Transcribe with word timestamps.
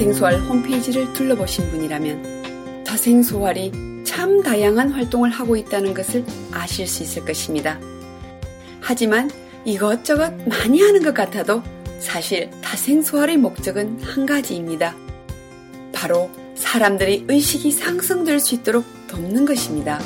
다생소활 0.00 0.40
홈페이지를 0.40 1.12
둘러보신 1.12 1.70
분이라면 1.72 2.84
다생소활이 2.84 3.70
참 4.02 4.42
다양한 4.42 4.92
활동을 4.92 5.28
하고 5.28 5.58
있다는 5.58 5.92
것을 5.92 6.24
아실 6.50 6.86
수 6.86 7.02
있을 7.02 7.26
것입니다. 7.26 7.78
하지만 8.80 9.30
이것저것 9.66 10.32
많이 10.48 10.80
하는 10.80 11.02
것 11.02 11.12
같아도 11.12 11.62
사실 11.98 12.48
다생소활의 12.62 13.36
목적은 13.36 14.00
한 14.02 14.24
가지입니다. 14.24 14.96
바로 15.92 16.30
사람들의 16.54 17.26
의식이 17.28 17.70
상승될 17.70 18.40
수 18.40 18.54
있도록 18.54 18.86
돕는 19.06 19.44
것입니다. 19.44 20.00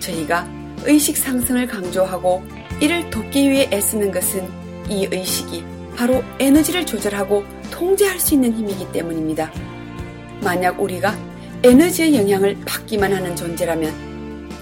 저희가 0.00 0.48
의식 0.82 1.16
상승을 1.16 1.68
강조하고 1.68 2.42
이를 2.80 3.08
돕기 3.10 3.48
위해 3.48 3.70
애쓰는 3.72 4.10
것은 4.10 4.48
이 4.88 5.06
의식이 5.08 5.62
바로 5.94 6.24
에너지를 6.40 6.84
조절하고 6.84 7.61
통제할 7.72 8.20
수 8.20 8.34
있는 8.34 8.52
힘이기 8.52 8.92
때문입니다. 8.92 9.52
만약 10.42 10.80
우리가 10.80 11.16
에너지의 11.64 12.14
영향을 12.14 12.56
받기만 12.64 13.12
하는 13.12 13.34
존재라면 13.34 14.12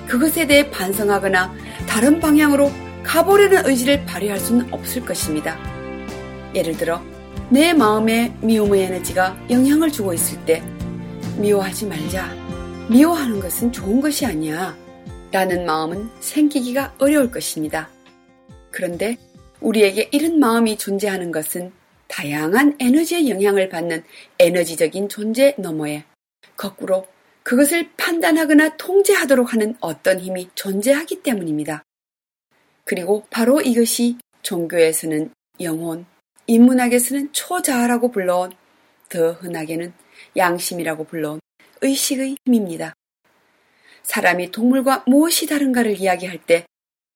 그것에 0.07 0.47
대해 0.47 0.71
반성하거나 0.71 1.55
다른 1.87 2.21
방향으로 2.21 2.71
가보려는 3.03 3.67
의지를 3.67 4.05
발휘할 4.07 4.39
수는 4.39 4.73
없을 4.73 5.05
것입니다. 5.05 5.59
예를 6.55 6.77
들어 6.77 7.03
내 7.49 7.73
마음에 7.73 8.35
미움의 8.41 8.83
에너지가 8.85 9.37
영향을 9.51 9.91
주고 9.91 10.15
있을 10.15 10.39
때 10.45 10.63
미워하지 11.37 11.87
말자. 11.87 12.35
미워하는 12.89 13.41
것은 13.41 13.73
좋은 13.73 14.01
것이 14.01 14.27
아니야. 14.27 14.77
라는 15.33 15.65
마음은 15.65 16.11
생기기가 16.21 16.95
어려울 16.99 17.31
것입니다. 17.31 17.89
그런데 18.71 19.17
우리에게 19.61 20.09
이런 20.13 20.41
마음이 20.41 20.77
존재하는 20.77 21.31
것은 21.31 21.73
다양한 22.11 22.77
에너지의 22.81 23.31
영향을 23.31 23.69
받는 23.69 24.03
에너지적인 24.39 25.09
존재 25.09 25.55
너머에 25.57 26.05
거꾸로 26.57 27.07
그것을 27.45 27.89
판단하거나 27.97 28.77
통제하도록 28.77 29.53
하는 29.53 29.77
어떤 29.81 30.19
힘이 30.21 30.51
존재하기 30.57 31.23
때문입니다. 31.23 31.85
그리고 32.85 33.25
바로 33.31 33.61
이것이 33.61 34.19
종교에서는 34.43 35.33
영혼, 35.61 36.05
인문학에서는 36.49 37.33
초자아라고 37.33 38.11
불러온 38.11 38.53
더 39.09 39.33
흔하게는 39.33 39.93
양심이라고 40.37 41.05
불러온 41.05 41.41
의식의 41.81 42.37
힘입니다. 42.45 42.93
사람이 44.03 44.51
동물과 44.51 45.05
무엇이 45.07 45.47
다른가를 45.47 45.97
이야기할 45.97 46.39
때 46.45 46.67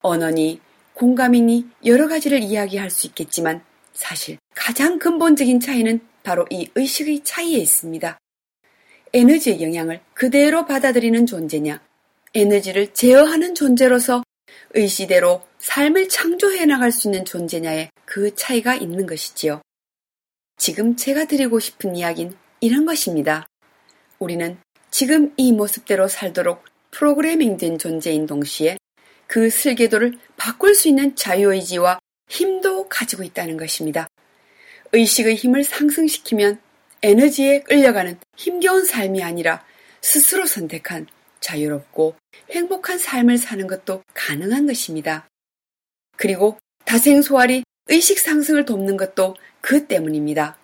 언어니, 0.00 0.60
공감이니 0.92 1.68
여러 1.84 2.06
가지를 2.06 2.40
이야기할 2.42 2.90
수 2.90 3.08
있겠지만 3.08 3.64
사실 3.92 4.38
가장 4.54 4.98
근본적인 4.98 5.60
차이는 5.60 6.00
바로 6.22 6.46
이 6.50 6.70
의식의 6.74 7.24
차이에 7.24 7.58
있습니다. 7.58 8.18
에너지의 9.12 9.62
영향을 9.62 10.00
그대로 10.14 10.66
받아들이는 10.66 11.26
존재냐, 11.26 11.80
에너지를 12.34 12.92
제어하는 12.94 13.54
존재로서 13.54 14.22
의시대로 14.74 15.42
삶을 15.58 16.08
창조해 16.08 16.66
나갈 16.66 16.92
수 16.92 17.08
있는 17.08 17.24
존재냐에 17.24 17.90
그 18.04 18.34
차이가 18.34 18.74
있는 18.74 19.06
것이지요. 19.06 19.60
지금 20.56 20.96
제가 20.96 21.26
드리고 21.26 21.60
싶은 21.60 21.96
이야기는 21.96 22.34
이런 22.60 22.84
것입니다. 22.86 23.46
우리는 24.18 24.58
지금 24.90 25.32
이 25.36 25.52
모습대로 25.52 26.08
살도록 26.08 26.64
프로그래밍 26.90 27.56
된 27.56 27.78
존재인 27.78 28.26
동시에 28.26 28.78
그 29.26 29.50
슬계도를 29.50 30.18
바꿀 30.36 30.74
수 30.74 30.88
있는 30.88 31.16
자유의지와 31.16 31.98
힘도 32.28 32.88
가지고 32.88 33.22
있다는 33.24 33.56
것입니다. 33.56 34.08
의식의 34.94 35.34
힘을 35.34 35.64
상승시키면 35.64 36.60
에너지에 37.02 37.60
끌려가는 37.60 38.18
힘겨운 38.36 38.84
삶이 38.84 39.22
아니라 39.22 39.64
스스로 40.00 40.46
선택한 40.46 41.06
자유롭고 41.40 42.14
행복한 42.50 42.98
삶을 42.98 43.38
사는 43.38 43.66
것도 43.66 44.02
가능한 44.14 44.66
것입니다. 44.66 45.28
그리고 46.16 46.58
다생소활이 46.84 47.64
의식 47.88 48.18
상승을 48.18 48.64
돕는 48.64 48.96
것도 48.96 49.36
그 49.60 49.86
때문입니다. 49.86 50.56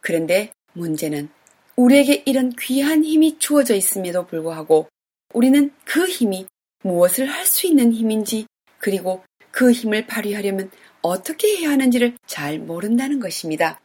그런데 0.00 0.50
문제는 0.72 1.28
우리에게 1.76 2.22
이런 2.26 2.52
귀한 2.58 3.04
힘이 3.04 3.38
주어져 3.38 3.74
있음에도 3.74 4.26
불구하고 4.26 4.88
우리는 5.34 5.70
그 5.84 6.06
힘이 6.06 6.46
무엇을 6.82 7.26
할 7.26 7.46
수 7.46 7.66
있는 7.66 7.92
힘인지 7.92 8.46
그리고 8.78 9.22
그 9.50 9.70
힘을 9.72 10.06
발휘하려면 10.06 10.70
어떻게 11.06 11.56
해야 11.56 11.70
하는지를 11.70 12.16
잘 12.26 12.58
모른다는 12.58 13.20
것입니다. 13.20 13.80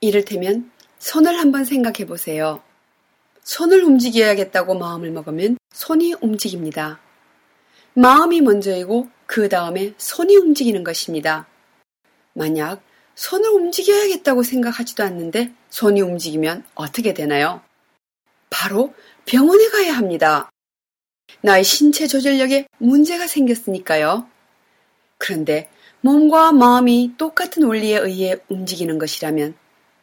이를테면 0.00 0.70
손을 0.98 1.38
한번 1.38 1.64
생각해 1.64 2.06
보세요. 2.06 2.62
손을 3.42 3.82
움직여야겠다고 3.82 4.74
마음을 4.74 5.10
먹으면 5.10 5.58
손이 5.72 6.14
움직입니다. 6.20 7.00
마음이 7.94 8.40
먼저이고 8.40 9.08
그 9.26 9.48
다음에 9.48 9.94
손이 9.98 10.36
움직이는 10.36 10.84
것입니다. 10.84 11.46
만약 12.32 12.82
손을 13.14 13.50
움직여야겠다고 13.50 14.42
생각하지도 14.42 15.02
않는데 15.02 15.52
손이 15.68 16.00
움직이면 16.00 16.64
어떻게 16.74 17.12
되나요? 17.12 17.60
바로 18.48 18.94
병원에 19.26 19.68
가야 19.68 19.96
합니다. 19.96 20.50
나의 21.42 21.64
신체 21.64 22.06
조절력에 22.06 22.66
문제가 22.78 23.26
생겼으니까요. 23.26 24.28
그런데 25.18 25.70
몸과 26.02 26.52
마음이 26.52 27.14
똑같은 27.18 27.64
원리에 27.64 27.98
의해 27.98 28.36
움직이는 28.48 28.98
것이라면 28.98 29.54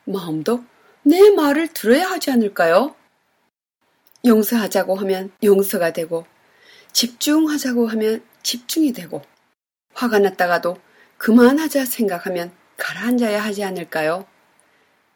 마음도 0.05 0.63
내 1.03 1.29
말을 1.31 1.69
들어야 1.69 2.09
하지 2.09 2.31
않을까요? 2.31 2.95
용서하자고 4.25 4.95
하면 4.95 5.31
용서가 5.43 5.93
되고 5.93 6.25
집중하자고 6.91 7.87
하면 7.87 8.23
집중이 8.43 8.93
되고 8.93 9.21
화가 9.93 10.19
났다가도 10.19 10.77
그만하자 11.17 11.85
생각하면 11.85 12.51
가라앉아야 12.77 13.43
하지 13.43 13.63
않을까요? 13.63 14.25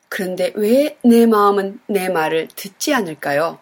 그런데 0.10 0.52
왜 0.56 0.98
내 1.04 1.26
마음은 1.26 1.80
내 1.88 2.10
말을 2.10 2.48
듣지 2.56 2.94
않을까요? 2.94 3.60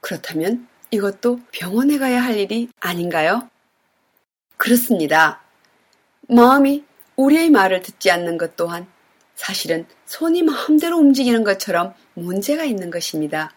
그렇다면 0.00 0.68
이것도 0.90 1.40
병원에 1.52 1.98
가야 1.98 2.22
할 2.22 2.36
일이 2.38 2.68
아닌가요? 2.80 3.48
그렇습니다. 4.56 5.42
마음이 6.28 6.84
우리의 7.16 7.50
말을 7.50 7.82
듣지 7.82 8.10
않는 8.10 8.38
것 8.38 8.56
또한 8.56 8.86
사실은 9.34 9.86
손이 10.06 10.42
마음대로 10.42 10.98
움직이는 10.98 11.44
것처럼 11.44 11.94
문제가 12.14 12.64
있는 12.64 12.90
것입니다. 12.90 13.54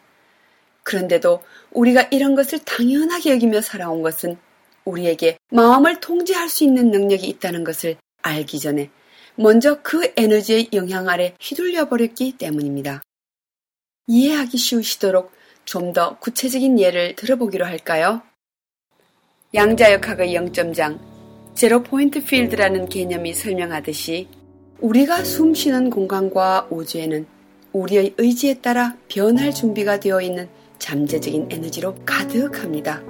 그런데도 0.83 1.43
우리가 1.71 2.07
이런 2.11 2.35
것을 2.35 2.59
당연하게 2.59 3.31
여기며 3.31 3.61
살아온 3.61 4.01
것은 4.01 4.37
우리에게 4.85 5.37
마음을 5.51 5.99
통제할 5.99 6.49
수 6.49 6.63
있는 6.63 6.91
능력이 6.91 7.27
있다는 7.27 7.63
것을 7.63 7.97
알기 8.21 8.59
전에 8.59 8.89
먼저 9.35 9.81
그 9.81 10.11
에너지의 10.15 10.69
영향 10.73 11.07
아래 11.09 11.35
휘둘려 11.39 11.87
버렸기 11.89 12.37
때문입니다. 12.37 13.03
이해하기 14.07 14.57
쉬우시도록 14.57 15.31
좀 15.65 15.93
더 15.93 16.17
구체적인 16.19 16.79
예를 16.79 17.15
들어보기로 17.15 17.65
할까요? 17.65 18.21
양자역학의 19.53 20.33
영점장 20.33 21.10
제로 21.53 21.83
포인트 21.83 22.23
필드라는 22.23 22.89
개념이 22.89 23.33
설명하듯이 23.33 24.27
우리가 24.79 25.23
숨 25.23 25.53
쉬는 25.53 25.89
공간과 25.89 26.67
우주에는 26.71 27.25
우리의 27.73 28.15
의지에 28.17 28.55
따라 28.55 28.95
변할 29.07 29.53
준비가 29.53 29.99
되어 29.99 30.21
있는 30.21 30.49
잠재적인 30.79 31.49
에너지로 31.51 31.95
가득합니다. 32.05 33.03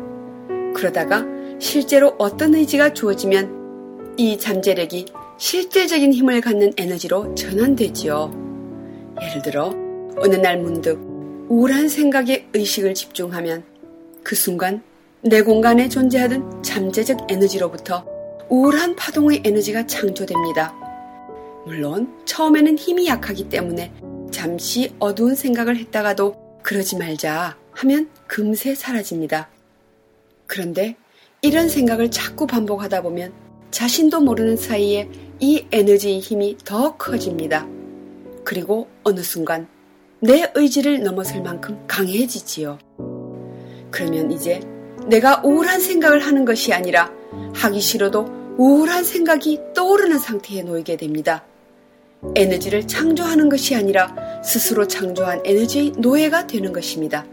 그러다가 0.76 1.26
실제로 1.60 2.16
어떤 2.18 2.56
의지가 2.56 2.94
주어지면 2.94 4.16
이 4.18 4.38
잠재력이 4.38 5.06
실질적인 5.38 6.14
힘을 6.14 6.42
갖는 6.42 6.74
에너지로 6.78 7.34
전환되지요. 7.36 9.16
예를 9.22 9.42
들어 9.42 9.74
어느 10.18 10.36
날 10.36 10.60
문득 10.60 11.00
우울한 11.48 11.88
생각에 11.90 12.48
의식을 12.54 12.94
집중하면 12.94 13.64
그 14.24 14.36
순간 14.36 14.84
내 15.22 15.42
공간에 15.42 15.88
존재하던 15.88 16.64
잠재적 16.64 17.32
에너지로부터 17.32 18.11
우울한 18.52 18.98
파동의 18.98 19.44
에너지가 19.46 19.88
창조됩니다. 19.88 20.76
물론 21.66 22.14
처음에는 22.26 22.78
힘이 22.78 23.08
약하기 23.08 23.48
때문에 23.48 23.94
잠시 24.30 24.94
어두운 25.00 25.36
생각을 25.36 25.78
했다가도 25.78 26.60
그러지 26.62 26.98
말자 26.98 27.56
하면 27.72 28.10
금세 28.28 28.76
사라집니다. 28.76 29.50
그런데 30.48 30.98
이런 31.42 31.70
생각을 31.70 32.12
자꾸 32.12 32.46
반복하다 32.46 33.04
보면 33.04 33.32
자신도 33.72 34.20
모르는 34.20 34.58
사이에 34.58 35.10
이 35.40 35.66
에너지의 35.72 36.20
힘이 36.20 36.58
더 36.66 36.98
커집니다. 36.98 37.66
그리고 38.44 38.90
어느 39.04 39.22
순간 39.22 39.70
내 40.20 40.52
의지를 40.56 41.04
넘어설 41.04 41.42
만큼 41.42 41.82
강해지지요. 41.88 42.80
그러면 43.92 44.30
이제 44.30 44.60
내가 45.08 45.42
우울한 45.42 45.80
생각을 45.80 46.20
하는 46.20 46.44
것이 46.44 46.74
아니라 46.74 47.14
하기 47.54 47.80
싫어도 47.80 48.41
우울한 48.62 49.04
생각이 49.04 49.60
떠오르는 49.74 50.20
상태에 50.20 50.62
놓이게 50.62 50.96
됩니다. 50.96 51.44
에너지를 52.36 52.86
창조하는 52.86 53.50
것이 53.50 53.74
아니라 53.74 54.16
스스로 54.44 54.86
창조한 54.86 55.42
에너지의 55.44 55.94
노예가 55.98 56.46
되는 56.46 56.72
것입니다. 56.72 57.26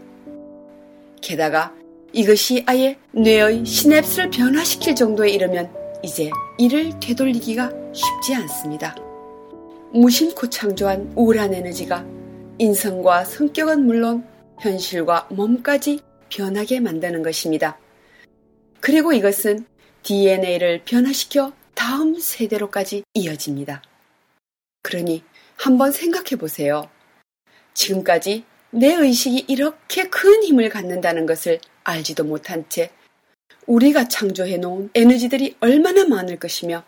게다가 1.21 1.71
이것이 2.13 2.63
아예 2.65 2.97
뇌의 3.11 3.63
시냅스를 3.63 4.31
변화시킬 4.31 4.95
정도에 4.95 5.29
이르면 5.29 5.71
이제 6.01 6.31
이를 6.57 6.99
되돌리기가 6.99 7.71
쉽지 7.93 8.33
않습니다. 8.33 8.95
무심코 9.93 10.49
창조한 10.49 11.13
우울한 11.15 11.53
에너지가 11.53 12.03
인성과 12.57 13.25
성격은 13.25 13.85
물론 13.85 14.23
현실과 14.61 15.27
몸까지 15.29 15.99
변하게 16.29 16.79
만드는 16.79 17.21
것입니다. 17.21 17.77
그리고 18.79 19.13
이것은 19.13 19.67
DNA를 20.09 20.81
변화시켜 20.85 21.53
다음 21.75 22.19
세대로까지 22.19 23.03
이어집니다. 23.13 23.83
그러니 24.81 25.23
한번 25.55 25.91
생각해 25.91 26.35
보세요. 26.39 26.89
지금까지 27.75 28.43
내 28.71 28.91
의식이 28.91 29.45
이렇게 29.47 30.09
큰 30.09 30.43
힘을 30.43 30.69
갖는다는 30.69 31.27
것을 31.27 31.59
알지도 31.83 32.23
못한 32.23 32.65
채 32.69 32.89
우리가 33.67 34.07
창조해 34.07 34.57
놓은 34.57 34.89
에너지들이 34.95 35.57
얼마나 35.59 36.05
많을 36.05 36.39
것이며 36.39 36.83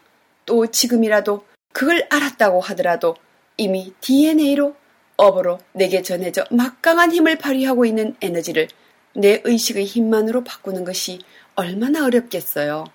또 0.48 0.66
지금이라도 0.66 1.46
그걸 1.74 2.08
알았다고 2.10 2.60
하더라도 2.60 3.16
이미 3.56 3.94
DNA로 4.02 4.76
업으로 5.18 5.60
내게 5.74 6.02
전해져 6.02 6.44
막강한 6.50 7.12
힘을 7.12 7.38
발휘하고 7.38 7.86
있는 7.86 8.16
에너지를 8.20 8.68
내 9.14 9.42
의식의 9.44 9.86
힘만으로 9.86 10.44
바꾸는 10.44 10.86
것이 10.86 11.20
얼마나 11.54 12.04
어렵겠어요. 12.04 12.86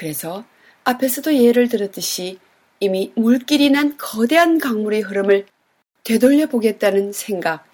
그래서 0.00 0.46
앞에서도 0.84 1.34
예를 1.34 1.68
들었듯이 1.68 2.38
이미 2.80 3.12
물길이 3.16 3.68
난 3.68 3.98
거대한 3.98 4.56
강물의 4.56 5.02
흐름을 5.02 5.44
되돌려 6.04 6.46
보겠다는 6.46 7.12
생각, 7.12 7.66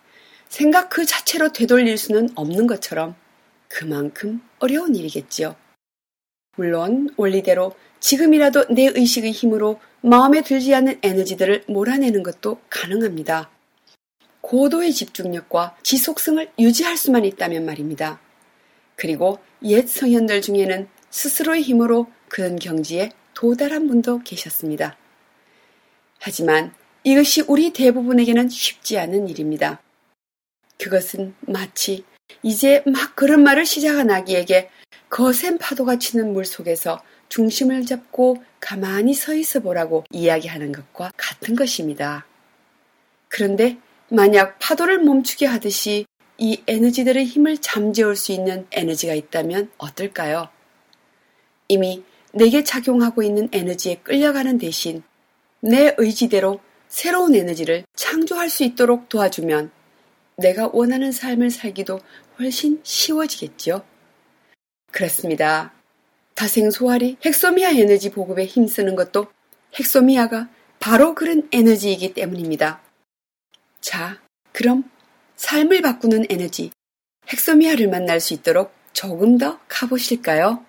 생각 0.48 0.88
그 0.88 1.06
자체로 1.06 1.52
되돌릴 1.52 1.96
수는 1.96 2.30
없는 2.34 2.66
것처럼 2.66 3.14
그만큼 3.68 4.42
어려운 4.58 4.96
일이겠지요. 4.96 5.54
물론 6.56 7.10
원리대로 7.16 7.76
지금이라도 8.00 8.74
내 8.74 8.90
의식의 8.92 9.30
힘으로 9.30 9.78
마음에 10.00 10.42
들지 10.42 10.74
않는 10.74 10.98
에너지들을 11.02 11.66
몰아내는 11.68 12.24
것도 12.24 12.58
가능합니다. 12.68 13.50
고도의 14.40 14.92
집중력과 14.92 15.76
지속성을 15.84 16.50
유지할 16.58 16.96
수만 16.96 17.24
있다면 17.24 17.64
말입니다. 17.64 18.18
그리고 18.96 19.38
옛 19.62 19.86
성현들 19.86 20.42
중에는 20.42 20.88
스스로의 21.16 21.62
힘으로 21.62 22.08
그런 22.28 22.56
경지에 22.56 23.10
도달한 23.32 23.88
분도 23.88 24.18
계셨습니다. 24.18 24.98
하지만 26.20 26.74
이것이 27.04 27.40
우리 27.48 27.72
대부분에게는 27.72 28.50
쉽지 28.50 28.98
않은 28.98 29.26
일입니다. 29.26 29.80
그것은 30.78 31.34
마치 31.40 32.04
이제 32.42 32.82
막 32.84 33.16
그런 33.16 33.42
말을 33.42 33.64
시작한 33.64 34.10
아기에게 34.10 34.68
거센 35.08 35.56
파도가 35.56 35.98
치는 35.98 36.34
물 36.34 36.44
속에서 36.44 37.02
중심을 37.30 37.86
잡고 37.86 38.44
가만히 38.60 39.14
서 39.14 39.32
있어 39.32 39.60
보라고 39.60 40.04
이야기하는 40.10 40.72
것과 40.72 41.12
같은 41.16 41.56
것입니다. 41.56 42.26
그런데 43.28 43.78
만약 44.10 44.58
파도를 44.58 45.02
멈추게 45.02 45.46
하듯이 45.46 46.04
이 46.36 46.62
에너지들의 46.66 47.24
힘을 47.24 47.56
잠재울 47.56 48.16
수 48.16 48.32
있는 48.32 48.66
에너지가 48.70 49.14
있다면 49.14 49.70
어떨까요? 49.78 50.54
이미 51.68 52.04
내게 52.32 52.62
작용하고 52.62 53.22
있는 53.22 53.48
에너지에 53.52 53.96
끌려가는 54.02 54.58
대신 54.58 55.02
내 55.60 55.94
의지대로 55.96 56.60
새로운 56.88 57.34
에너지를 57.34 57.84
창조할 57.94 58.50
수 58.50 58.62
있도록 58.64 59.08
도와주면 59.08 59.70
내가 60.36 60.68
원하는 60.72 61.12
삶을 61.12 61.50
살기도 61.50 62.00
훨씬 62.38 62.80
쉬워지겠지요. 62.82 63.82
그렇습니다. 64.92 65.72
다생 66.34 66.70
소알이 66.70 67.16
헥소미아 67.24 67.70
에너지 67.70 68.10
보급에 68.10 68.44
힘쓰는 68.44 68.94
것도 68.94 69.28
헥소미아가 69.78 70.48
바로 70.78 71.14
그런 71.14 71.48
에너지이기 71.50 72.12
때문입니다. 72.12 72.82
자, 73.80 74.20
그럼 74.52 74.84
삶을 75.36 75.80
바꾸는 75.80 76.26
에너지 76.28 76.70
헥소미아를 77.32 77.88
만날 77.88 78.20
수 78.20 78.34
있도록 78.34 78.72
조금 78.92 79.38
더 79.38 79.58
가보실까요? 79.68 80.65